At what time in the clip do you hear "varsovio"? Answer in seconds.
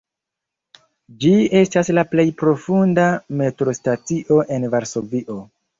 4.77-5.43